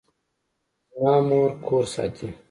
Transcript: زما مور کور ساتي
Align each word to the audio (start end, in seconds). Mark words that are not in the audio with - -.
زما 0.93 1.13
مور 1.27 1.49
کور 1.65 1.83
ساتي 1.93 2.27